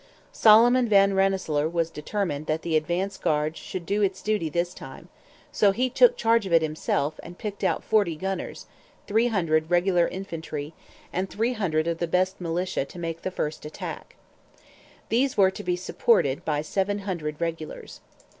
[0.31, 5.09] Solomon Van Rensselaer was determined that the advance guard should do its duty this time;
[5.51, 8.65] so he took charge of it himself and picked out 40 gunners,
[9.05, 10.73] 300 regular infantry,
[11.13, 14.15] and 300 of the best militia to make the first attack.
[15.09, 17.99] These were to be supported by seven hundred regulars.